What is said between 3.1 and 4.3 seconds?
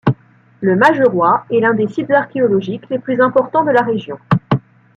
importants de la région.